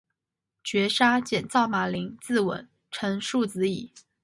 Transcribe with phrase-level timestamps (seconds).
[0.63, 3.93] 绝杀，减灶马陵自刎，成竖子矣